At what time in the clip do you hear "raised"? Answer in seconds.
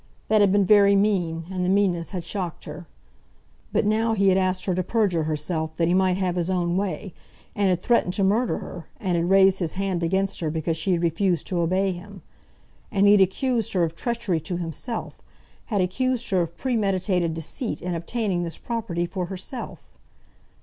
9.29-9.59